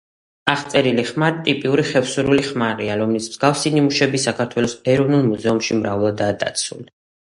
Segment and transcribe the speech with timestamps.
[0.53, 6.95] აღწერილი ხმალი ტიპური ხევსურული ხმალია, რომლის მსგავსი ნიმუშები საქართველოს ეროვნულ მუზეუმში მრავლადაა დაცული.